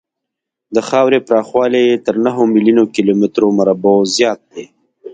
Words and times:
د 0.75 0.77
خاورې 0.89 1.19
پراخوالی 1.27 1.81
یې 1.89 1.97
تر 2.05 2.15
نهو 2.25 2.41
میلیونو 2.53 2.83
کیلومترو 2.95 3.47
مربعو 3.59 4.09
زیات 4.15 4.39
دی. 4.53 4.65